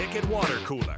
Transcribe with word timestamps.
Ticket 0.00 0.24
Water 0.30 0.56
Cooler. 0.64 0.96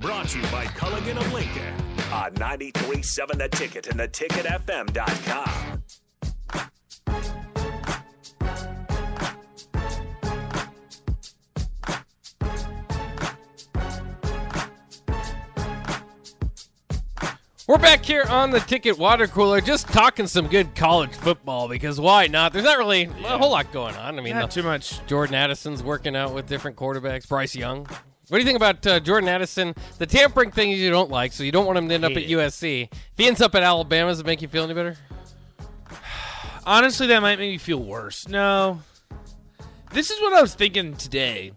Brought 0.00 0.28
to 0.28 0.38
you 0.38 0.44
by 0.52 0.66
Culligan 0.66 1.16
of 1.16 1.32
Lincoln 1.32 1.74
on 2.12 2.32
93.7 2.34 3.38
The 3.38 3.48
Ticket 3.48 3.88
and 3.88 3.98
theticketfm.com. 3.98 5.82
We're 17.68 17.78
back 17.78 18.04
here 18.04 18.22
on 18.28 18.52
the 18.52 18.60
Ticket 18.60 18.96
Water 18.96 19.26
Cooler, 19.26 19.60
just 19.60 19.88
talking 19.88 20.28
some 20.28 20.46
good 20.46 20.76
college 20.76 21.10
football 21.10 21.66
because 21.66 22.00
why 22.00 22.28
not? 22.28 22.52
There's 22.52 22.64
not 22.64 22.78
really 22.78 23.10
a 23.24 23.38
whole 23.38 23.50
lot 23.50 23.72
going 23.72 23.96
on. 23.96 24.20
I 24.20 24.22
mean, 24.22 24.36
Not 24.36 24.50
the- 24.50 24.62
too 24.62 24.66
much. 24.68 25.04
Jordan 25.08 25.34
Addison's 25.34 25.82
working 25.82 26.14
out 26.14 26.32
with 26.32 26.46
different 26.46 26.76
quarterbacks. 26.76 27.28
Bryce 27.28 27.56
Young. 27.56 27.88
What 28.28 28.38
do 28.38 28.42
you 28.42 28.46
think 28.46 28.56
about 28.56 28.84
uh, 28.84 28.98
Jordan 28.98 29.28
Addison? 29.28 29.72
The 29.98 30.06
tampering 30.06 30.50
thing 30.50 30.70
you 30.70 30.90
don't 30.90 31.10
like, 31.10 31.32
so 31.32 31.44
you 31.44 31.52
don't 31.52 31.64
want 31.64 31.78
him 31.78 31.88
to 31.88 31.94
end 31.94 32.04
up 32.04 32.12
at 32.12 32.24
USC. 32.24 32.88
If 32.90 32.98
he 33.16 33.28
ends 33.28 33.40
up 33.40 33.54
at 33.54 33.62
Alabama, 33.62 34.10
does 34.10 34.18
it 34.18 34.26
make 34.26 34.42
you 34.42 34.48
feel 34.48 34.64
any 34.64 34.74
better? 34.74 34.96
Honestly, 36.66 37.06
that 37.06 37.22
might 37.22 37.38
make 37.38 37.52
me 37.52 37.58
feel 37.58 37.78
worse. 37.78 38.26
No. 38.26 38.80
This 39.92 40.10
is 40.10 40.20
what 40.20 40.32
I 40.32 40.42
was 40.42 40.54
thinking 40.54 40.96
today. 40.96 41.52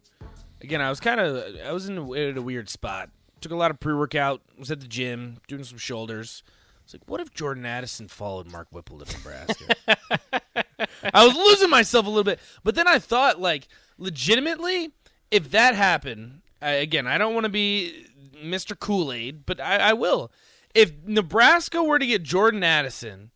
Again, 0.61 0.79
I 0.79 0.89
was 0.89 0.99
kind 0.99 1.19
of 1.19 1.43
I 1.65 1.71
was 1.71 1.89
in 1.89 1.97
a, 1.97 2.11
in 2.13 2.37
a 2.37 2.41
weird 2.41 2.69
spot. 2.69 3.09
Took 3.41 3.51
a 3.51 3.55
lot 3.55 3.71
of 3.71 3.79
pre-workout. 3.79 4.41
Was 4.57 4.69
at 4.69 4.79
the 4.79 4.87
gym 4.87 5.37
doing 5.47 5.63
some 5.63 5.79
shoulders. 5.79 6.43
It's 6.83 6.93
like, 6.93 7.01
what 7.07 7.19
if 7.19 7.33
Jordan 7.33 7.65
Addison 7.65 8.07
followed 8.07 8.51
Mark 8.51 8.67
Whipple 8.71 8.99
to 8.99 9.17
Nebraska? 9.17 9.75
I 11.13 11.25
was 11.25 11.35
losing 11.35 11.69
myself 11.69 12.05
a 12.05 12.09
little 12.09 12.23
bit, 12.23 12.39
but 12.63 12.75
then 12.75 12.87
I 12.87 12.97
thought, 12.97 13.39
like, 13.39 13.67
legitimately, 13.99 14.91
if 15.29 15.51
that 15.51 15.75
happened, 15.75 16.41
I, 16.61 16.71
again, 16.71 17.07
I 17.07 17.17
don't 17.17 17.33
want 17.33 17.45
to 17.45 17.49
be 17.49 18.05
Mr. 18.43 18.77
Kool 18.77 19.11
Aid, 19.11 19.45
but 19.45 19.59
I, 19.59 19.77
I 19.77 19.93
will. 19.93 20.31
If 20.75 20.91
Nebraska 21.05 21.83
were 21.83 21.99
to 21.99 22.05
get 22.05 22.23
Jordan 22.23 22.63
Addison, 22.63 23.31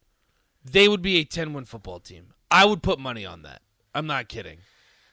they 0.64 0.88
would 0.88 1.02
be 1.02 1.18
a 1.18 1.26
10-win 1.26 1.66
football 1.66 2.00
team. 2.00 2.28
I 2.52 2.66
would 2.66 2.84
put 2.84 3.00
money 3.00 3.26
on 3.26 3.42
that. 3.44 3.62
I'm 3.96 4.08
not 4.08 4.28
kidding. 4.28 4.60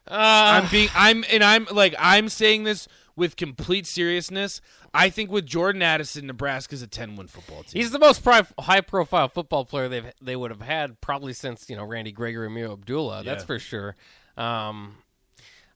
Uh, 0.09 0.63
I'm 0.63 0.71
being 0.71 0.89
I'm 0.95 1.25
and 1.31 1.45
I'm 1.45 1.67
like 1.71 1.95
I'm 1.99 2.29
saying 2.29 2.65
this 2.65 2.89
with 3.17 3.37
complete 3.37 3.87
seriousness. 3.87 4.61
I 4.93 5.09
think 5.09 5.31
with 5.31 5.47
Jordan 5.47 5.83
Addison, 5.83 6.27
Nebraska's 6.27 6.83
a 6.83 6.89
10-win 6.89 7.29
football 7.29 7.63
team. 7.63 7.81
He's 7.81 7.93
the 7.93 7.99
most 7.99 8.25
pri- 8.25 8.47
high-profile 8.59 9.29
football 9.29 9.65
player 9.65 9.89
they've 9.89 10.11
they 10.21 10.35
would 10.35 10.51
have 10.51 10.63
had 10.63 11.01
probably 11.01 11.33
since 11.33 11.69
you 11.71 11.77
know 11.77 11.85
Randy 11.85 12.13
Gregory, 12.13 12.47
and 12.47 12.57
Ameer 12.57 12.73
Abdullah. 12.73 13.23
That's 13.25 13.43
Yeah. 13.43 13.47
for 13.47 13.59
sure. 13.59 13.95
Um, 14.37 14.97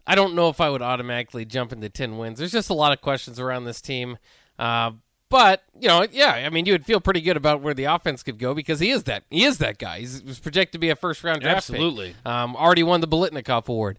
I 0.06 0.14
don't 0.14 0.34
know 0.34 0.48
if 0.48 0.60
I 0.60 0.70
would 0.70 0.82
automatically 0.82 1.44
jump 1.44 1.72
into 1.72 1.88
ten 1.88 2.18
wins. 2.18 2.38
There's 2.38 2.52
just 2.52 2.70
a 2.70 2.74
lot 2.74 2.92
of 2.92 3.00
questions 3.00 3.40
around 3.40 3.64
this 3.64 3.80
team. 3.80 4.18
Uh, 4.58 4.92
but 5.30 5.64
you 5.80 5.88
know, 5.88 6.06
yeah, 6.12 6.32
I 6.32 6.50
mean, 6.50 6.66
you 6.66 6.72
would 6.72 6.84
feel 6.86 7.00
pretty 7.00 7.20
good 7.20 7.36
about 7.36 7.60
where 7.60 7.74
the 7.74 7.84
offense 7.84 8.22
could 8.22 8.38
go 8.38 8.54
because 8.54 8.78
he 8.80 8.90
is 8.90 9.04
that 9.04 9.24
he 9.30 9.44
is 9.44 9.58
that 9.58 9.78
guy. 9.78 10.00
He's, 10.00 10.20
he 10.20 10.26
was 10.26 10.38
projected 10.38 10.72
to 10.74 10.78
be 10.78 10.90
a 10.90 10.96
first 10.96 11.24
round 11.24 11.40
draft 11.40 11.66
pick. 11.66 11.74
Absolutely. 11.74 12.14
Um, 12.24 12.54
already 12.54 12.82
won 12.82 13.00
the 13.00 13.08
Biletnikoff 13.08 13.68
Award. 13.68 13.98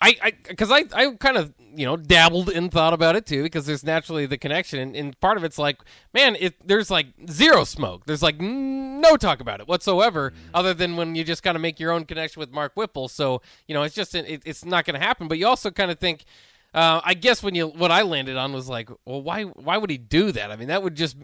I, 0.00 0.16
I, 0.22 0.32
because 0.48 0.70
I, 0.70 0.84
I 0.94 1.14
kind 1.16 1.36
of, 1.36 1.52
you 1.76 1.84
know, 1.84 1.96
dabbled 1.96 2.48
and 2.48 2.72
thought 2.72 2.94
about 2.94 3.16
it 3.16 3.26
too, 3.26 3.42
because 3.42 3.66
there's 3.66 3.84
naturally 3.84 4.24
the 4.24 4.38
connection, 4.38 4.78
and, 4.80 4.96
and 4.96 5.20
part 5.20 5.36
of 5.36 5.44
it's 5.44 5.58
like, 5.58 5.78
man, 6.14 6.36
it, 6.40 6.54
there's 6.66 6.90
like 6.90 7.08
zero 7.28 7.64
smoke. 7.64 8.06
There's 8.06 8.22
like 8.22 8.40
no 8.40 9.16
talk 9.16 9.40
about 9.40 9.60
it 9.60 9.68
whatsoever, 9.68 10.32
other 10.54 10.72
than 10.72 10.96
when 10.96 11.14
you 11.14 11.22
just 11.22 11.42
kind 11.42 11.54
of 11.54 11.60
make 11.60 11.78
your 11.78 11.92
own 11.92 12.06
connection 12.06 12.40
with 12.40 12.50
Mark 12.50 12.72
Whipple. 12.76 13.08
So, 13.08 13.42
you 13.68 13.74
know, 13.74 13.82
it's 13.82 13.94
just, 13.94 14.14
it, 14.14 14.42
it's 14.46 14.64
not 14.64 14.84
going 14.86 14.98
to 14.98 15.06
happen. 15.06 15.28
But 15.28 15.38
you 15.38 15.46
also 15.46 15.70
kind 15.70 15.90
of 15.90 15.98
think, 15.98 16.24
uh, 16.72 17.00
I 17.04 17.14
guess 17.14 17.42
when 17.42 17.54
you 17.54 17.66
what 17.66 17.90
I 17.90 18.02
landed 18.02 18.36
on 18.36 18.52
was 18.52 18.68
like, 18.68 18.88
well, 19.04 19.20
why 19.20 19.42
why 19.42 19.76
would 19.76 19.90
he 19.90 19.98
do 19.98 20.30
that? 20.32 20.52
I 20.52 20.56
mean, 20.56 20.68
that 20.68 20.82
would 20.82 20.94
just, 20.94 21.16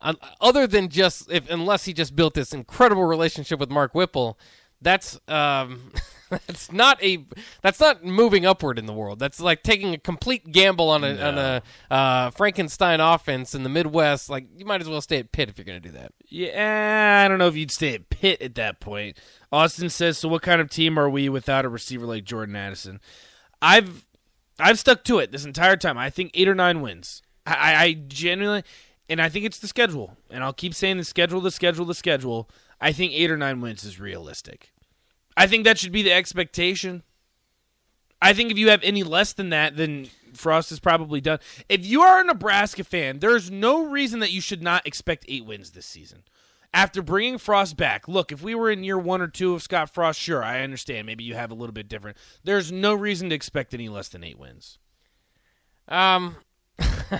uh, 0.00 0.14
other 0.40 0.66
than 0.66 0.88
just 0.88 1.30
if 1.30 1.50
unless 1.50 1.84
he 1.84 1.92
just 1.92 2.14
built 2.14 2.34
this 2.34 2.52
incredible 2.52 3.04
relationship 3.04 3.58
with 3.58 3.68
Mark 3.68 3.94
Whipple, 3.94 4.38
that's 4.82 5.18
um, 5.28 5.92
that's 6.30 6.72
not 6.72 7.02
a 7.02 7.24
that's 7.62 7.80
not 7.80 8.04
moving 8.04 8.46
upward 8.46 8.78
in 8.78 8.86
the 8.86 8.92
world. 8.92 9.18
That's 9.18 9.40
like 9.40 9.62
taking 9.62 9.94
a 9.94 9.98
complete 9.98 10.50
gamble 10.50 10.88
on 10.88 11.04
a 11.04 11.20
on 11.20 11.38
a 11.38 11.62
uh, 11.90 12.30
Frankenstein 12.30 13.00
offense 13.00 13.54
in 13.54 13.62
the 13.62 13.68
Midwest. 13.68 14.30
Like 14.30 14.46
you 14.56 14.64
might 14.64 14.80
as 14.80 14.88
well 14.88 15.00
stay 15.00 15.18
at 15.18 15.32
Pitt 15.32 15.48
if 15.48 15.58
you're 15.58 15.64
going 15.64 15.80
to 15.80 15.88
do 15.88 15.96
that. 15.96 16.12
Yeah, 16.28 17.22
I 17.24 17.28
don't 17.28 17.38
know 17.38 17.48
if 17.48 17.56
you'd 17.56 17.70
stay 17.70 17.94
at 17.94 18.10
Pitt 18.10 18.40
at 18.42 18.54
that 18.56 18.80
point. 18.80 19.18
Austin 19.50 19.90
says, 19.90 20.18
"So 20.18 20.28
what 20.28 20.42
kind 20.42 20.60
of 20.60 20.70
team 20.70 20.98
are 20.98 21.10
we 21.10 21.28
without 21.28 21.64
a 21.64 21.68
receiver 21.68 22.06
like 22.06 22.24
Jordan 22.24 22.56
Addison?" 22.56 23.00
I've 23.60 24.06
I've 24.58 24.78
stuck 24.78 25.04
to 25.04 25.18
it 25.18 25.32
this 25.32 25.44
entire 25.44 25.76
time. 25.76 25.98
I 25.98 26.10
think 26.10 26.30
eight 26.34 26.48
or 26.48 26.54
nine 26.54 26.80
wins. 26.80 27.22
I, 27.46 27.74
I 27.74 27.92
genuinely, 28.06 28.62
and 29.08 29.20
I 29.20 29.28
think 29.28 29.44
it's 29.44 29.58
the 29.58 29.66
schedule. 29.66 30.16
And 30.30 30.44
I'll 30.44 30.52
keep 30.52 30.74
saying 30.74 30.98
the 30.98 31.04
schedule, 31.04 31.40
the 31.40 31.50
schedule, 31.50 31.84
the 31.84 31.94
schedule. 31.94 32.48
I 32.82 32.90
think 32.90 33.12
eight 33.12 33.30
or 33.30 33.36
nine 33.36 33.60
wins 33.60 33.84
is 33.84 34.00
realistic. 34.00 34.72
I 35.36 35.46
think 35.46 35.64
that 35.64 35.78
should 35.78 35.92
be 35.92 36.02
the 36.02 36.12
expectation. 36.12 37.04
I 38.20 38.32
think 38.32 38.50
if 38.50 38.58
you 38.58 38.70
have 38.70 38.82
any 38.82 39.04
less 39.04 39.32
than 39.32 39.50
that, 39.50 39.76
then 39.76 40.08
Frost 40.34 40.72
is 40.72 40.80
probably 40.80 41.20
done. 41.20 41.38
If 41.68 41.86
you 41.86 42.02
are 42.02 42.20
a 42.20 42.24
Nebraska 42.24 42.82
fan, 42.82 43.20
there's 43.20 43.52
no 43.52 43.86
reason 43.86 44.18
that 44.18 44.32
you 44.32 44.40
should 44.40 44.62
not 44.62 44.84
expect 44.84 45.24
eight 45.28 45.46
wins 45.46 45.70
this 45.70 45.86
season. 45.86 46.24
After 46.74 47.02
bringing 47.02 47.38
Frost 47.38 47.76
back, 47.76 48.08
look, 48.08 48.32
if 48.32 48.42
we 48.42 48.54
were 48.54 48.70
in 48.70 48.82
year 48.82 48.98
one 48.98 49.20
or 49.20 49.28
two 49.28 49.54
of 49.54 49.62
Scott 49.62 49.88
Frost, 49.88 50.18
sure, 50.18 50.42
I 50.42 50.62
understand. 50.62 51.06
Maybe 51.06 51.22
you 51.22 51.34
have 51.34 51.52
a 51.52 51.54
little 51.54 51.72
bit 51.72 51.88
different. 51.88 52.16
There's 52.42 52.72
no 52.72 52.94
reason 52.94 53.28
to 53.28 53.34
expect 53.34 53.74
any 53.74 53.88
less 53.88 54.08
than 54.08 54.24
eight 54.24 54.38
wins. 54.38 54.78
Um, 55.86 56.36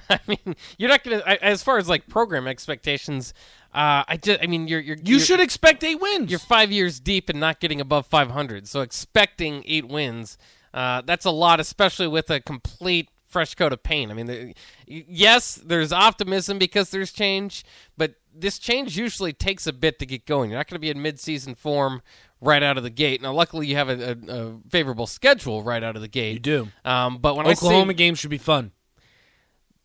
I 0.10 0.20
mean, 0.26 0.56
you're 0.78 0.88
not 0.88 1.04
going 1.04 1.20
to 1.20 1.44
as 1.44 1.62
far 1.62 1.78
as 1.78 1.88
like 1.88 2.08
program 2.08 2.46
expectations. 2.46 3.34
Uh, 3.74 4.04
I 4.06 4.18
just 4.20 4.42
I 4.42 4.46
mean, 4.46 4.68
you're 4.68 4.80
you're 4.80 4.96
You 4.96 5.02
you're- 5.16 5.20
should 5.24 5.40
expect 5.40 5.84
eight 5.84 6.00
wins. 6.00 6.30
you're 6.30 6.38
five 6.38 6.70
years 6.72 7.00
deep 7.00 7.28
and 7.28 7.38
not 7.40 7.60
getting 7.60 7.80
above 7.80 8.06
500. 8.06 8.68
So 8.68 8.80
expecting 8.80 9.62
eight 9.66 9.88
wins, 9.88 10.38
uh, 10.74 11.02
that's 11.04 11.24
a 11.24 11.30
lot, 11.30 11.60
especially 11.60 12.08
with 12.08 12.30
a 12.30 12.40
complete 12.40 13.08
fresh 13.26 13.54
coat 13.54 13.72
of 13.72 13.82
paint. 13.82 14.10
I 14.10 14.14
mean, 14.14 14.26
the, 14.26 14.54
yes, 14.86 15.54
there's 15.64 15.92
optimism 15.92 16.58
because 16.58 16.90
there's 16.90 17.12
change, 17.12 17.64
but 17.96 18.14
this 18.34 18.58
change 18.58 18.96
usually 18.98 19.32
takes 19.32 19.66
a 19.66 19.72
bit 19.72 19.98
to 20.00 20.06
get 20.06 20.26
going. 20.26 20.50
You're 20.50 20.58
not 20.58 20.68
going 20.68 20.76
to 20.76 20.80
be 20.80 20.90
in 20.90 20.98
midseason 20.98 21.56
form 21.56 22.02
right 22.42 22.62
out 22.62 22.76
of 22.76 22.82
the 22.82 22.90
gate. 22.90 23.22
Now, 23.22 23.32
luckily, 23.32 23.66
you 23.66 23.76
have 23.76 23.88
a, 23.88 24.18
a, 24.28 24.34
a 24.48 24.58
favorable 24.68 25.06
schedule 25.06 25.62
right 25.62 25.82
out 25.82 25.96
of 25.96 26.02
the 26.02 26.08
gate. 26.08 26.32
You 26.34 26.38
do. 26.40 26.68
Um, 26.84 27.18
but 27.18 27.36
when 27.36 27.46
Oklahoma 27.46 27.84
I 27.84 27.88
say 27.88 27.94
game 27.94 28.14
should 28.14 28.30
be 28.30 28.38
fun. 28.38 28.72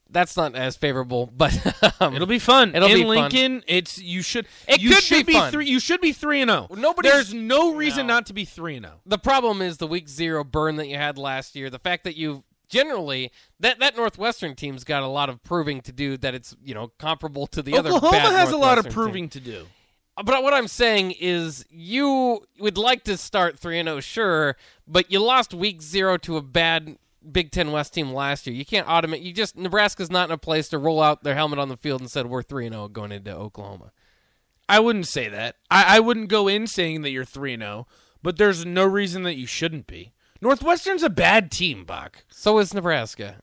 That's 0.10 0.38
not 0.38 0.56
as 0.56 0.76
favorable, 0.78 1.32
but 1.36 1.54
um, 2.02 2.16
It'll 2.16 2.28
be 2.28 2.40
fun. 2.40 2.76
It'll 2.76 2.90
in 2.90 2.96
be 2.96 3.04
fun. 3.04 3.08
Lincoln, 3.10 3.64
it's 3.68 3.98
you 3.98 4.22
should 4.22 4.48
It 4.68 4.82
you 4.82 4.90
could 4.92 5.04
should 5.04 5.26
be 5.26 5.34
fun. 5.34 5.52
three 5.52 5.68
you 5.68 5.80
should 5.80 6.02
be 6.02 6.12
three 6.14 6.42
and 6.42 6.50
zero. 6.50 6.68
Nobody's- 6.76 7.14
There's 7.14 7.34
no 7.34 7.76
reason 7.76 8.08
No. 8.08 8.16
not 8.16 8.26
to 8.28 8.34
be 8.34 8.46
three 8.46 8.78
and 8.78 8.86
oh. 8.86 8.90
zero. 8.90 9.02
the 9.06 9.18
problem 9.18 9.62
is 9.62 9.78
the 9.78 9.88
week 9.88 10.08
zero 10.10 10.44
burn 10.44 10.76
that 10.78 10.88
you 10.88 10.98
had 10.98 11.18
last 11.18 11.56
year. 11.56 11.70
The 11.70 11.80
fact 11.80 12.04
that 12.04 12.16
you 12.16 12.44
generally 12.70 13.32
that 13.60 13.80
that 13.80 13.96
Northwestern 13.96 14.56
team's 14.56 14.84
got 14.84 15.04
a 15.04 15.08
lot 15.08 15.30
of 15.30 15.44
proving 15.44 15.82
to 15.82 15.92
do. 15.92 16.18
That 16.18 16.36
it's 16.36 16.56
you 16.64 16.74
know 16.74 16.92
comparable 17.00 17.48
to 17.48 17.62
the 17.62 17.78
other. 17.78 17.92
Oklahoma 17.92 18.36
has 18.38 18.52
a 18.52 18.58
lot 18.58 18.78
of 18.78 18.90
proving 18.90 19.30
team. 19.30 19.42
to 19.42 19.52
do. 19.52 19.66
But 20.24 20.42
what 20.42 20.54
I'm 20.54 20.68
saying 20.68 21.14
is, 21.20 21.64
you 21.70 22.40
would 22.60 22.78
like 22.78 23.04
to 23.04 23.18
start 23.18 23.60
three 23.60 23.78
and 23.78 23.88
zero, 23.88 24.00
sure, 24.00 24.58
but 24.88 25.12
you 25.12 25.20
lost 25.20 25.54
week 25.54 25.80
zero 25.82 26.18
to 26.18 26.38
a 26.38 26.42
bad 26.42 26.98
Big 27.32 27.52
Ten 27.52 27.72
West 27.72 27.94
team 27.94 28.12
last 28.12 28.48
year. 28.48 28.56
You 28.56 28.66
can't 28.66 28.88
automate. 28.88 29.24
You 29.24 29.34
just 29.34 29.58
Nebraska's 29.58 30.12
not 30.12 30.30
in 30.30 30.34
a 30.34 30.38
place 30.38 30.70
to 30.70 30.78
roll 30.78 31.02
out 31.02 31.24
their 31.24 31.36
helmet 31.36 31.60
on 31.60 31.70
the 31.70 31.78
field 31.78 32.02
and 32.02 32.10
said 32.10 32.28
we're 32.28 32.44
three 32.44 32.66
and 32.66 32.74
zero 32.74 32.88
going 32.88 33.12
into 33.12 33.36
Oklahoma. 33.36 33.92
I 34.70 34.80
wouldn't 34.80 35.08
say 35.08 35.30
that. 35.30 35.56
I, 35.72 35.98
I 35.98 36.00
wouldn't 36.00 36.30
go 36.30 36.48
in 36.48 36.68
saying 36.68 37.02
that 37.04 37.12
you're 37.12 37.26
three 37.26 37.54
and 37.54 37.64
zero, 37.64 37.88
but 38.22 38.38
there's 38.38 38.66
no 38.66 38.86
reason 38.86 39.24
that 39.24 39.38
you 39.38 39.46
shouldn't 39.46 39.88
be. 39.88 40.12
Northwestern's 40.42 41.04
a 41.04 41.10
bad 41.10 41.52
team, 41.52 41.84
Bock. 41.84 42.24
So 42.30 42.60
is 42.60 42.74
Nebraska. 42.74 43.38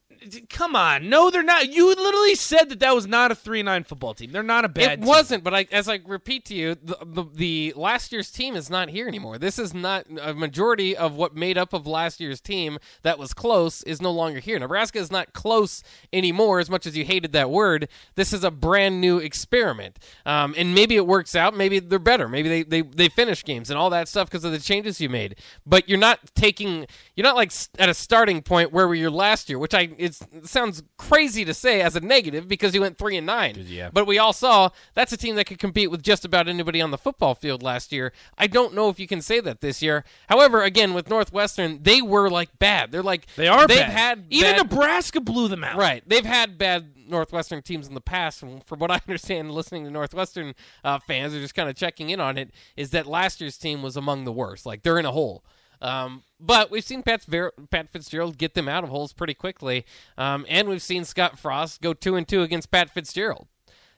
Come 0.51 0.77
on, 0.77 1.09
no, 1.09 1.31
they're 1.31 1.43
not. 1.43 1.73
You 1.73 1.89
literally 1.89 2.35
said 2.35 2.69
that 2.71 2.81
that 2.81 2.95
was 2.95 3.07
not 3.07 3.31
a 3.31 3.35
three 3.35 3.63
nine 3.63 3.85
football 3.85 4.15
team. 4.15 4.33
They're 4.33 4.43
not 4.43 4.65
a 4.65 4.69
bad. 4.69 4.93
it 4.93 4.97
team. 4.97 5.07
wasn't, 5.07 5.45
but 5.45 5.55
I, 5.55 5.67
as 5.73 5.89
I 5.89 6.01
repeat 6.07 6.45
to 6.47 6.55
you, 6.55 6.75
the, 6.75 6.97
the 7.05 7.25
the 7.35 7.73
last 7.77 8.13
year's 8.13 8.31
team 8.31 8.57
is 8.57 8.71
not 8.71 8.89
here 8.89 9.09
anymore. 9.09 9.39
This 9.39 9.59
is 9.59 9.75
not 9.75 10.07
a 10.21 10.35
majority 10.35 10.97
of 10.97 11.15
what 11.15 11.35
made 11.35 11.59
up 11.59 11.73
of 11.73 11.87
last 11.87 12.21
year's 12.21 12.41
team 12.41 12.79
that 13.03 13.19
was 13.19 13.35
close 13.35 13.83
is 13.83 14.01
no 14.01 14.11
longer 14.11 14.41
here. 14.41 14.59
Nebraska 14.59 14.99
is 14.99 15.11
not 15.11 15.33
close 15.33 15.83
anymore. 16.13 16.61
As 16.61 16.71
much 16.71 16.87
as 16.87 16.97
you 16.97 17.05
hated 17.05 17.33
that 17.33 17.51
word, 17.51 17.89
this 18.15 18.33
is 18.33 18.45
a 18.45 18.51
brand 18.51 19.01
new 19.01 19.19
experiment, 19.19 19.99
um, 20.25 20.55
and 20.57 20.75
maybe 20.75 20.97
it 20.97 21.07
works 21.07 21.35
out. 21.35 21.57
Maybe 21.57 21.79
they're 21.79 21.99
better. 21.99 22.29
Maybe 22.29 22.49
they 22.49 22.63
they 22.63 22.83
they 22.83 23.09
finish 23.09 23.45
games 23.45 23.71
and 23.71 23.79
all 23.79 23.91
that 23.91 24.09
stuff 24.09 24.29
because 24.29 24.45
of 24.45 24.53
the 24.53 24.59
changes 24.59 25.01
you 25.01 25.09
made. 25.09 25.37
But 25.67 25.89
you're 25.89 25.99
not 25.99 26.21
taking. 26.35 26.87
You're 27.17 27.25
not 27.25 27.37
like 27.37 27.53
at 27.79 27.89
a 27.89 27.95
starting 27.95 28.43
point 28.43 28.73
where 28.73 28.87
were 28.89 28.97
were 28.97 29.11
last 29.11 29.49
year, 29.49 29.59
which 29.59 29.75
I 29.75 29.91
it's 29.99 30.14
it's, 30.21 30.45
it 30.45 30.49
sounds 30.49 30.83
crazy 30.97 31.45
to 31.45 31.55
say 31.55 31.81
as 31.81 31.97
a 31.97 32.01
negative 32.01 32.49
because 32.49 32.73
he 32.73 32.79
went 32.79 32.99
three 32.99 33.17
and 33.17 33.27
nine. 33.27 33.57
Yeah. 33.67 33.91
But 33.93 34.07
we 34.07 34.19
all 34.19 34.33
saw 34.33 34.71
that's 34.95 35.13
a 35.13 35.17
team 35.17 35.37
that 35.37 35.47
could 35.47 35.59
compete 35.59 35.91
with 35.91 36.03
just 36.03 36.25
about 36.25 36.49
anybody 36.49 36.81
on 36.81 36.91
the 36.91 36.99
football 36.99 37.35
field 37.35 37.63
last 37.63 37.93
year. 37.93 38.13
I 38.39 38.47
don't 38.47 38.75
know 38.75 38.89
if 38.89 38.99
you 38.99 39.07
can 39.07 39.21
say 39.23 39.41
that 39.41 39.61
this 39.61 39.83
year. 39.83 40.05
However, 40.29 40.63
again 40.63 40.95
with 40.95 41.09
Northwestern, 41.09 41.83
they 41.83 42.01
were 42.03 42.31
like 42.31 42.59
bad. 42.59 42.93
They're 42.93 43.03
like 43.03 43.27
They 43.37 43.49
are. 43.49 43.67
They've 43.67 43.79
bad. 43.79 43.91
had 43.91 44.25
even 44.31 44.53
bad- 44.57 44.71
Nebraska 44.71 45.21
blew 45.21 45.49
them 45.49 45.65
out. 45.65 45.77
Right. 45.77 46.03
They've 46.07 46.25
had 46.25 46.59
bad 46.59 46.93
Northwestern 47.09 47.63
teams 47.63 47.87
in 47.87 47.95
the 47.95 48.01
past. 48.01 48.43
And 48.43 48.65
from 48.65 48.79
what 48.79 48.91
I 48.91 48.95
understand, 49.09 49.51
listening 49.51 49.85
to 49.85 49.91
Northwestern 49.91 50.55
uh, 50.83 50.99
fans 51.01 51.35
are 51.35 51.41
just 51.41 51.55
kind 51.55 51.69
of 51.69 51.77
checking 51.77 52.11
in 52.11 52.21
on 52.21 52.39
it, 52.39 52.51
is 52.77 52.91
that 52.91 53.07
last 53.07 53.41
year's 53.41 53.59
team 53.59 53.83
was 53.83 53.97
among 53.97 54.25
the 54.25 54.33
worst. 54.33 54.65
Like 54.67 54.83
they're 54.83 54.99
in 54.99 55.07
a 55.07 55.13
hole. 55.13 55.45
Um, 55.83 56.23
but 56.41 56.71
we've 56.71 56.85
seen 56.85 57.03
Pat, 57.03 57.25
Ver- 57.25 57.53
Pat 57.71 57.91
Fitzgerald 57.91 58.39
get 58.39 58.55
them 58.55 58.69
out 58.69 58.85
of 58.85 58.91
holes 58.91 59.13
pretty 59.13 59.35
quickly, 59.35 59.85
um, 60.17 60.45
and 60.49 60.69
we've 60.69 60.83
seen 60.83 61.05
Scott 61.05 61.39
Frost 61.39 61.81
go 61.81 61.93
two 61.95 62.17
and 62.17 62.27
two 62.27 62.43
against 62.43 62.71
Pat 62.71 62.91
Fitzgerald. 62.91 63.47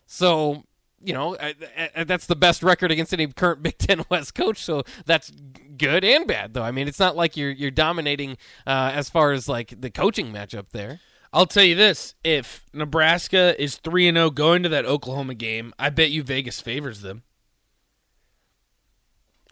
So 0.06 0.64
you 1.02 1.12
know 1.12 1.34
uh, 1.36 1.52
uh, 1.94 2.04
that's 2.04 2.26
the 2.26 2.36
best 2.36 2.62
record 2.62 2.90
against 2.90 3.12
any 3.12 3.26
current 3.26 3.62
Big 3.62 3.78
Ten 3.78 4.04
West 4.08 4.34
coach. 4.34 4.62
So 4.62 4.82
that's 5.04 5.30
good 5.76 6.04
and 6.04 6.26
bad, 6.26 6.54
though. 6.54 6.62
I 6.62 6.70
mean, 6.70 6.88
it's 6.88 6.98
not 7.00 7.16
like 7.16 7.36
you're 7.36 7.50
you're 7.50 7.70
dominating 7.70 8.36
uh, 8.66 8.92
as 8.94 9.10
far 9.10 9.32
as 9.32 9.48
like 9.48 9.80
the 9.80 9.90
coaching 9.90 10.32
matchup 10.32 10.70
there. 10.70 11.00
I'll 11.32 11.46
tell 11.46 11.64
you 11.64 11.74
this: 11.74 12.14
if 12.24 12.64
Nebraska 12.72 13.60
is 13.62 13.76
three 13.76 14.08
and 14.08 14.16
zero 14.16 14.30
going 14.30 14.62
to 14.62 14.68
that 14.70 14.86
Oklahoma 14.86 15.34
game, 15.34 15.74
I 15.78 15.90
bet 15.90 16.10
you 16.10 16.22
Vegas 16.22 16.60
favors 16.60 17.02
them. 17.02 17.24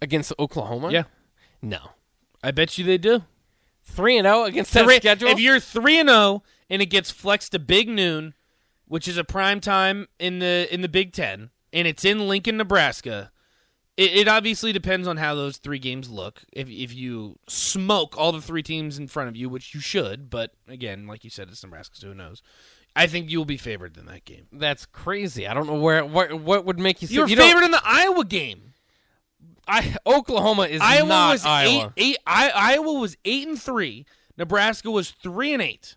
against 0.01 0.33
Oklahoma? 0.39 0.91
Yeah, 0.91 1.05
No. 1.63 1.91
I 2.45 2.51
bet 2.51 2.77
you 2.79 2.85
they 2.85 2.99
do. 2.99 3.23
3 3.85 4.19
and 4.19 4.27
0 4.27 4.45
against 4.45 4.73
that 4.75 4.85
Three- 4.85 4.97
schedule? 4.97 5.29
If 5.29 5.41
you're 5.41 5.61
three 5.61 5.99
and 5.99 6.09
zero 6.09 6.43
and 6.71 6.81
it 6.83 6.87
gets 6.87 7.11
flexed 7.11 7.53
to 7.53 7.59
big 7.59 7.89
noon, 7.89 8.35
which 8.87 9.09
is 9.09 9.17
a 9.17 9.25
prime 9.25 9.61
time 9.61 10.09
in 10.19 10.39
the 10.39 10.69
in 10.73 10.81
the 10.81 10.89
Big 10.89 11.13
Ten, 11.13 11.51
and 11.73 11.87
it's 11.87 12.05
in 12.05 12.29
Lincoln, 12.29 12.57
Nebraska, 12.57 13.31
it, 13.97 14.13
it 14.15 14.29
obviously 14.29 14.73
depends 14.73 15.07
on 15.07 15.17
how 15.19 15.35
those 15.35 15.57
three 15.57 15.79
games 15.79 16.11
look. 16.11 16.43
If 16.53 16.69
if 16.69 16.95
you 16.95 17.39
smoke 17.49 18.15
all 18.17 18.33
the 18.33 18.41
three 18.41 18.63
teams 18.63 18.99
in 18.99 19.09
front 19.09 19.29
of 19.29 19.37
you, 19.37 19.49
which 19.49 19.75
you 19.75 19.81
should, 19.81 20.31
but 20.31 20.53
again, 20.69 21.07
like 21.07 21.25
you 21.25 21.31
said, 21.31 21.49
it's 21.49 21.63
Nebraska, 21.63 21.97
so 21.97 22.09
who 22.09 22.15
knows? 22.15 22.43
I 22.97 23.07
think 23.07 23.29
you 23.31 23.39
will 23.39 23.45
be 23.45 23.57
favored 23.57 23.97
in 23.97 24.07
that 24.07 24.25
game. 24.25 24.47
That's 24.53 24.87
crazy. 24.87 25.49
I 25.49 25.55
don't 25.55 25.67
know 25.67 25.75
where 25.81 26.05
what 26.05 26.41
what 26.41 26.65
would 26.65 26.79
make 26.79 27.03
you 27.03 27.09
You're 27.09 27.29
you 27.29 27.37
favored 27.37 27.65
in 27.65 27.71
the 27.71 27.83
Iowa 27.85 28.25
game. 28.25 28.74
I 29.67 29.97
Oklahoma 30.07 30.63
is 30.63 30.81
Iowa 30.81 31.09
not 31.09 31.33
was 31.33 31.45
Iowa. 31.47 31.93
eight. 31.97 32.11
Eight. 32.11 32.17
I, 32.27 32.51
Iowa 32.51 32.93
was 32.93 33.17
eight 33.25 33.49
and 33.49 33.61
three. 33.61 34.05
Nebraska 34.37 34.91
was 34.91 35.11
three 35.11 35.53
and 35.53 35.63
eight. 35.63 35.97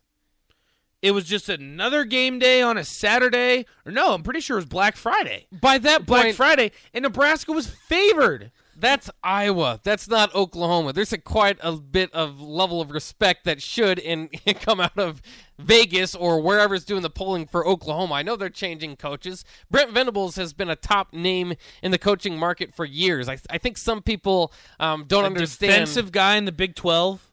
It 1.02 1.12
was 1.12 1.26
just 1.26 1.48
another 1.48 2.06
game 2.06 2.40
day 2.40 2.62
on 2.62 2.78
a 2.78 2.84
Saturday, 2.84 3.66
or 3.86 3.92
no, 3.92 4.14
I'm 4.14 4.24
pretty 4.24 4.40
sure 4.40 4.58
it 4.58 4.60
was 4.60 4.66
Black 4.66 4.96
Friday. 4.96 5.46
By 5.52 5.78
that 5.78 6.06
Black 6.06 6.24
point, 6.24 6.36
Friday, 6.36 6.72
and 6.94 7.04
Nebraska 7.04 7.52
was 7.52 7.68
favored. 7.68 8.52
That's 8.80 9.10
Iowa. 9.24 9.80
That's 9.84 10.08
not 10.08 10.34
Oklahoma. 10.36 10.94
There's 10.94 11.12
a 11.12 11.18
quite 11.18 11.58
a 11.62 11.74
bit 11.74 12.14
of 12.14 12.40
level 12.40 12.80
of 12.80 12.92
respect 12.92 13.44
that 13.46 13.62
should 13.62 14.00
and 14.00 14.30
come 14.62 14.80
out 14.80 14.98
of 14.98 15.22
Vegas 15.58 16.14
or 16.14 16.40
wherever's 16.40 16.86
doing 16.86 17.02
the 17.02 17.10
polling 17.10 17.48
for 17.48 17.68
Oklahoma. 17.68 18.14
I 18.14 18.22
know 18.24 18.36
they're 18.36 18.50
changing 18.50 18.96
coaches. 18.98 19.44
Brent 19.72 19.92
Venables 19.92 20.36
has 20.36 20.54
been 20.54 20.70
a 20.70 20.76
top 20.76 21.12
name 21.14 21.56
in 21.82 21.92
the 21.92 21.98
coaching 21.98 22.38
market 22.38 22.76
for 22.76 22.86
years. 22.86 23.28
I, 23.28 23.38
I 23.50 23.58
think 23.58 23.78
some 23.78 24.02
people 24.02 24.54
um, 24.80 25.06
don't 25.08 25.24
A 25.24 25.28
understand. 25.28 25.72
defensive 25.72 26.12
guy 26.12 26.36
in 26.36 26.46
the 26.46 26.52
Big 26.52 26.76
Twelve. 26.76 27.32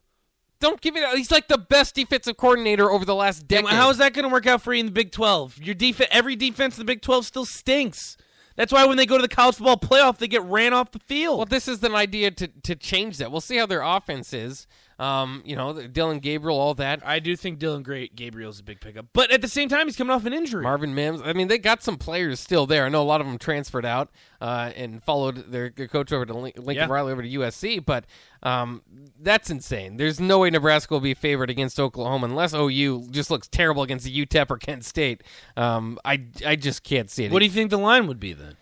Don't 0.59 0.81
give 0.81 0.95
it. 0.95 1.05
He's 1.15 1.31
like 1.31 1.47
the 1.47 1.57
best 1.57 1.93
defensive 1.95 2.37
coordinator 2.37 2.89
over 2.89 3.05
the 3.05 3.13
last 3.13 3.47
decade. 3.47 3.69
How 3.69 3.89
is 3.89 3.97
that 3.97 4.13
going 4.13 4.23
to 4.23 4.29
work 4.29 4.47
out 4.47 4.61
for 4.61 4.73
you 4.73 4.79
in 4.79 4.85
the 4.87 4.91
Big 4.91 5.11
Twelve? 5.11 5.57
Your 5.61 5.75
defense, 5.75 6.09
every 6.11 6.35
defense 6.35 6.77
in 6.77 6.81
the 6.81 6.85
Big 6.85 7.01
Twelve 7.01 7.25
still 7.25 7.45
stinks. 7.45 8.17
That's 8.55 8.71
why 8.71 8.85
when 8.85 8.97
they 8.97 9.05
go 9.05 9.17
to 9.17 9.21
the 9.21 9.27
college 9.27 9.55
football 9.55 9.77
playoff, 9.77 10.17
they 10.17 10.27
get 10.27 10.43
ran 10.43 10.73
off 10.73 10.91
the 10.91 10.99
field. 10.99 11.37
Well, 11.37 11.45
this 11.45 11.67
is 11.67 11.83
an 11.83 11.95
idea 11.95 12.31
to 12.31 12.47
to 12.47 12.75
change 12.75 13.17
that. 13.17 13.31
We'll 13.31 13.41
see 13.41 13.57
how 13.57 13.65
their 13.65 13.81
offense 13.81 14.33
is. 14.33 14.67
Um, 14.97 15.41
you 15.45 15.57
know, 15.57 15.73
Dillon 15.87 16.19
Gabriel, 16.19 16.57
all 16.57 16.73
that. 16.75 17.05
I 17.05 17.19
do 17.19 17.35
think 17.35 17.59
Dillon 17.59 17.83
Great 17.83 18.15
Gabriel's 18.15 18.61
a 18.61 18.63
big 18.63 18.79
pickup, 18.79 19.07
but 19.11 19.29
at 19.29 19.41
the 19.41 19.47
same 19.49 19.67
time, 19.67 19.87
he's 19.87 19.97
coming 19.97 20.11
off 20.15 20.25
an 20.25 20.31
injury. 20.31 20.63
Marvin 20.63 20.95
Mims. 20.95 21.21
I 21.21 21.33
mean, 21.33 21.49
they 21.49 21.57
got 21.57 21.83
some 21.83 21.97
players 21.97 22.39
still 22.39 22.65
there. 22.65 22.85
I 22.85 22.89
know 22.89 23.01
a 23.01 23.03
lot 23.03 23.19
of 23.19 23.27
them 23.27 23.37
transferred 23.37 23.85
out 23.85 24.09
uh, 24.39 24.71
and 24.73 25.03
followed 25.03 25.51
their, 25.51 25.69
their 25.69 25.89
coach 25.89 26.13
over 26.13 26.25
to 26.25 26.33
Lin- 26.33 26.53
Lincoln 26.55 26.75
Yeah. 26.75 26.87
Riley 26.87 27.11
over 27.11 27.21
to 27.21 27.27
USC, 27.29 27.83
but 27.85 28.05
um, 28.41 28.83
that's 29.19 29.49
insane. 29.49 29.97
There's 29.97 30.21
no 30.21 30.39
way 30.39 30.49
Nebraska 30.49 30.93
will 30.93 31.01
be 31.01 31.13
favored 31.13 31.49
against 31.49 31.77
Oklahoma 31.77 32.27
unless 32.27 32.53
OU 32.53 33.07
just 33.11 33.29
looks 33.29 33.49
terrible 33.49 33.83
against 33.83 34.05
the 34.05 34.25
UTEP 34.25 34.49
or 34.49 34.57
Kent 34.57 34.85
State. 34.85 35.23
Um, 35.57 35.99
I 36.05 36.21
I 36.45 36.55
just 36.55 36.83
can't 36.83 37.09
see 37.09 37.25
it. 37.25 37.33
what 37.33 37.39
do 37.39 37.45
you 37.45 37.51
think 37.51 37.69
the 37.69 37.77
line 37.77 38.07
would 38.07 38.19
be 38.21 38.31
then? 38.31 38.55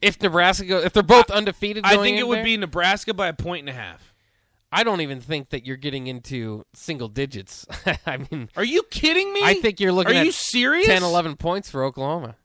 if 0.00 0.20
Nebraska 0.20 0.84
if 0.84 0.92
they're 0.92 1.02
both 1.02 1.30
undefeated? 1.30 1.84
I 1.84 1.96
think 1.98 2.14
in 2.14 2.20
it 2.20 2.26
would 2.26 2.38
there? 2.38 2.44
be 2.44 2.56
Nebraska 2.56 3.14
by 3.14 3.28
a 3.28 3.32
point 3.32 3.60
and 3.60 3.68
a 3.68 3.80
half. 3.80 4.11
I 4.74 4.84
don't 4.84 5.02
even 5.02 5.20
think 5.20 5.50
that 5.50 5.66
you're 5.66 5.76
getting 5.76 6.06
into 6.06 6.64
single 6.72 7.08
digits. 7.08 7.66
I 8.06 8.16
mean, 8.30 8.48
Are 8.56 8.64
you 8.64 8.82
kidding 8.90 9.32
me? 9.32 9.42
I 9.44 9.54
think 9.54 9.78
you're 9.80 9.92
looking 9.92 10.16
Are 10.16 10.20
at 10.20 10.26
you 10.26 10.32
serious? 10.32 10.86
10, 10.86 11.02
11 11.02 11.36
points 11.36 11.70
for 11.70 11.84
Oklahoma. 11.84 12.36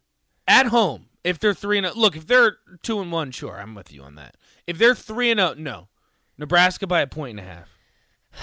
at 0.48 0.68
home. 0.68 1.06
If 1.24 1.40
they're 1.40 1.54
three 1.54 1.78
and 1.78 1.88
oh, 1.88 1.92
look, 1.96 2.16
if 2.16 2.26
they're 2.28 2.58
two 2.84 3.00
and 3.02 3.12
one, 3.12 3.32
sure, 3.32 3.58
I'm 3.60 3.76
with 3.76 3.92
you 3.92 4.02
on 4.04 4.16
that. 4.16 4.36
If 4.66 4.78
they're 4.78 4.96
three 4.96 5.32
and 5.32 5.40
oh, 5.40 5.56
no, 5.58 5.88
Nebraska 6.38 6.86
by 6.88 7.02
a 7.02 7.08
point 7.08 7.40
and 7.40 7.48
a 7.48 7.52
half. 7.52 7.70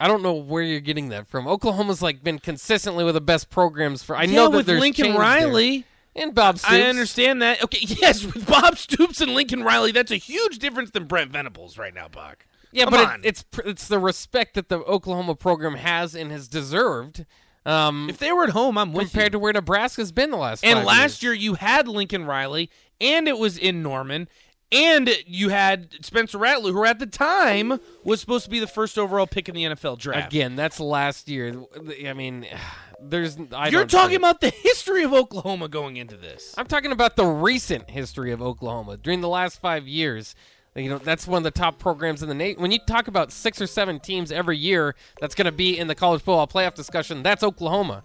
I 0.00 0.08
don't 0.08 0.22
know 0.22 0.32
where 0.34 0.62
you're 0.62 0.80
getting 0.80 1.10
that 1.10 1.28
from. 1.28 1.46
Oklahoma's 1.46 2.02
like 2.02 2.24
been 2.24 2.38
consistently 2.40 3.04
with 3.04 3.14
the 3.14 3.20
best 3.20 3.50
programs 3.50 4.02
for. 4.02 4.16
I 4.16 4.24
yeah, 4.24 4.34
know 4.36 4.50
that 4.50 4.56
with 4.56 4.66
there's 4.66 4.80
Lincoln 4.80 5.04
change 5.06 5.14
there. 5.16 5.20
Riley. 5.22 5.84
and 6.16 6.34
Bob 6.34 6.58
Stoops. 6.58 6.72
I 6.72 6.82
understand 6.82 7.40
that. 7.42 7.62
Okay, 7.62 7.78
yes, 7.86 8.24
with 8.24 8.46
Bob 8.46 8.76
Stoops 8.78 9.20
and 9.20 9.32
Lincoln 9.34 9.62
Riley, 9.62 9.92
that's 9.92 10.10
a 10.10 10.16
huge 10.16 10.58
difference 10.58 10.90
than 10.90 11.04
Brent 11.04 11.30
Venables 11.30 11.78
right 11.78 11.94
now, 11.94 12.08
Bock. 12.08 12.46
Yeah, 12.72 12.84
Come 12.84 12.92
but 12.92 13.20
it, 13.20 13.26
it's 13.26 13.44
it's 13.64 13.88
the 13.88 13.98
respect 13.98 14.54
that 14.54 14.68
the 14.68 14.78
Oklahoma 14.78 15.34
program 15.34 15.74
has 15.74 16.14
and 16.14 16.32
has 16.32 16.48
deserved. 16.48 17.26
Um, 17.64 18.08
if 18.10 18.18
they 18.18 18.32
were 18.32 18.44
at 18.44 18.50
home, 18.50 18.76
I'm 18.76 18.92
with 18.92 19.10
compared 19.10 19.26
you. 19.26 19.30
to 19.30 19.38
where 19.38 19.52
Nebraska's 19.52 20.10
been 20.10 20.30
the 20.30 20.36
last. 20.36 20.64
And 20.64 20.84
last 20.84 21.22
years. 21.22 21.22
year 21.22 21.32
you 21.34 21.54
had 21.54 21.86
Lincoln 21.86 22.24
Riley, 22.24 22.70
and 23.00 23.28
it 23.28 23.38
was 23.38 23.56
in 23.56 23.82
Norman, 23.82 24.28
and 24.72 25.10
you 25.26 25.50
had 25.50 26.04
Spencer 26.04 26.38
Rattler, 26.38 26.72
who 26.72 26.84
at 26.84 26.98
the 26.98 27.06
time 27.06 27.78
was 28.02 28.20
supposed 28.20 28.44
to 28.44 28.50
be 28.50 28.58
the 28.58 28.66
first 28.66 28.98
overall 28.98 29.26
pick 29.26 29.48
in 29.48 29.54
the 29.54 29.64
NFL 29.64 29.98
draft. 29.98 30.32
again, 30.32 30.56
that's 30.56 30.80
last 30.80 31.28
year. 31.28 31.62
I 32.06 32.14
mean, 32.14 32.46
there's. 33.00 33.36
I 33.52 33.68
You're 33.68 33.86
talking 33.86 34.16
about 34.16 34.40
the 34.40 34.50
history 34.50 35.04
of 35.04 35.12
Oklahoma 35.12 35.68
going 35.68 35.98
into 35.98 36.16
this. 36.16 36.54
I'm 36.56 36.66
talking 36.66 36.90
about 36.90 37.16
the 37.16 37.26
recent 37.26 37.90
history 37.90 38.32
of 38.32 38.42
Oklahoma 38.42 38.96
during 38.96 39.20
the 39.20 39.28
last 39.28 39.60
five 39.60 39.86
years. 39.86 40.34
You 40.74 40.88
know, 40.88 40.98
that's 40.98 41.26
one 41.26 41.38
of 41.38 41.44
the 41.44 41.50
top 41.50 41.78
programs 41.78 42.22
in 42.22 42.28
the 42.28 42.34
nation. 42.34 42.62
When 42.62 42.72
you 42.72 42.78
talk 42.78 43.06
about 43.06 43.30
six 43.30 43.60
or 43.60 43.66
seven 43.66 44.00
teams 44.00 44.32
every 44.32 44.56
year 44.56 44.94
that's 45.20 45.34
going 45.34 45.44
to 45.44 45.52
be 45.52 45.78
in 45.78 45.86
the 45.86 45.94
college 45.94 46.22
football 46.22 46.46
playoff 46.46 46.74
discussion, 46.74 47.22
that's 47.22 47.42
Oklahoma. 47.42 48.02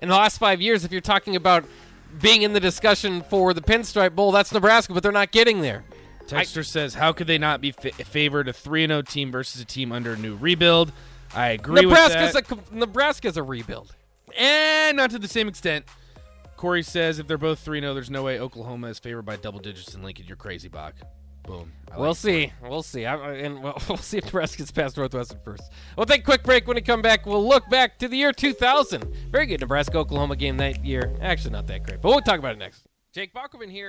In 0.00 0.08
the 0.10 0.14
last 0.14 0.38
five 0.38 0.60
years, 0.60 0.84
if 0.84 0.92
you're 0.92 1.00
talking 1.00 1.34
about 1.34 1.64
being 2.20 2.42
in 2.42 2.52
the 2.52 2.60
discussion 2.60 3.22
for 3.22 3.54
the 3.54 3.62
Pinstripe 3.62 4.14
Bowl, 4.14 4.32
that's 4.32 4.52
Nebraska, 4.52 4.92
but 4.92 5.02
they're 5.02 5.12
not 5.12 5.32
getting 5.32 5.62
there. 5.62 5.84
Texter 6.26 6.64
says, 6.64 6.94
"How 6.94 7.12
could 7.12 7.26
they 7.26 7.38
not 7.38 7.60
be 7.60 7.72
fa- 7.72 7.92
favored 7.92 8.48
a 8.48 8.52
three 8.52 8.84
and 8.84 8.90
zero 8.90 9.02
team 9.02 9.30
versus 9.32 9.60
a 9.60 9.64
team 9.64 9.92
under 9.92 10.12
a 10.12 10.16
new 10.16 10.36
rebuild?" 10.36 10.92
I 11.34 11.48
agree 11.48 11.82
Nebraska's 11.82 12.34
with 12.34 12.48
that. 12.48 12.72
a 12.72 12.74
Nebraska's 12.76 13.36
a 13.36 13.42
rebuild. 13.42 13.94
and 14.38 14.96
not 14.96 15.10
to 15.10 15.18
the 15.18 15.28
same 15.28 15.48
extent. 15.48 15.84
Corey 16.56 16.82
says, 16.82 17.18
"If 17.18 17.26
they're 17.26 17.36
both 17.36 17.58
three 17.58 17.80
zero, 17.80 17.90
oh, 17.92 17.94
there's 17.94 18.10
no 18.10 18.22
way 18.22 18.38
Oklahoma 18.38 18.88
is 18.88 18.98
favored 18.98 19.22
by 19.22 19.36
double 19.36 19.58
digits 19.58 19.94
in 19.94 20.02
Lincoln. 20.02 20.26
You're 20.26 20.36
crazy, 20.36 20.68
Bock." 20.68 20.94
Boom. 21.46 21.72
I 21.92 21.98
We'll 21.98 22.08
like 22.08 22.16
see. 22.16 22.52
We'll 22.62 22.82
see. 22.82 23.06
I, 23.06 23.16
I- 23.16 23.32
and 23.34 23.62
we'll, 23.62 23.78
we'll 23.88 23.96
see 23.98 24.18
if 24.18 24.24
Nebraska 24.24 24.58
gets 24.58 24.72
past 24.72 24.96
Northwestern 24.96 25.38
first. 25.44 25.62
We'll 25.96 26.06
take 26.06 26.22
a 26.22 26.24
quick 26.24 26.42
break. 26.42 26.66
When 26.66 26.74
we 26.74 26.80
come 26.80 27.02
back, 27.02 27.24
we'll 27.26 27.46
look 27.46 27.68
back 27.70 27.98
to 27.98 28.08
the 28.08 28.16
year 28.16 28.32
2000. 28.32 29.04
Very 29.30 29.46
good 29.46 29.60
Nebraska 29.60 29.98
Oklahoma 29.98 30.36
game 30.36 30.56
that 30.56 30.84
year. 30.84 31.14
Actually, 31.20 31.52
not 31.52 31.66
that 31.68 31.84
great, 31.84 32.00
but 32.00 32.08
we'll 32.08 32.20
talk 32.20 32.38
about 32.38 32.52
it 32.52 32.58
next. 32.58 32.84
Jake 33.12 33.32
Bachman 33.32 33.70
here. 33.70 33.82